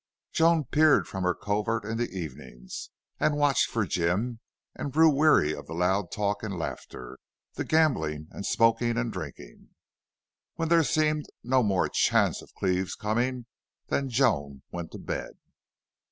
Joan 0.33 0.63
peered 0.63 1.07
from 1.07 1.21
her 1.25 1.35
covert 1.35 1.85
in 1.85 1.97
the 1.99 2.09
evenings, 2.09 2.89
and 3.19 3.37
watched 3.37 3.67
for 3.69 3.85
Jim, 3.85 4.39
and 4.73 4.91
grew 4.91 5.11
weary 5.11 5.53
of 5.53 5.67
the 5.67 5.75
loud 5.75 6.09
talk 6.11 6.41
and 6.41 6.57
laughter, 6.57 7.19
the 7.53 7.63
gambling 7.63 8.27
and 8.31 8.43
smoking 8.43 8.97
and 8.97 9.13
drinking. 9.13 9.75
When 10.55 10.69
there 10.69 10.81
seemed 10.83 11.27
no 11.43 11.61
more 11.61 11.87
chance 11.87 12.41
of 12.41 12.55
Cleve's 12.55 12.95
coming, 12.95 13.45
then 13.89 14.09
Joan 14.09 14.63
went 14.71 14.89
to 14.93 14.97
bed. 14.97 15.33